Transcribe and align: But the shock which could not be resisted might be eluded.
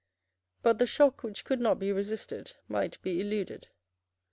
But 0.63 0.79
the 0.79 0.87
shock 0.87 1.21
which 1.21 1.45
could 1.45 1.59
not 1.59 1.77
be 1.77 1.91
resisted 1.91 2.53
might 2.67 2.99
be 3.03 3.21
eluded. 3.21 3.67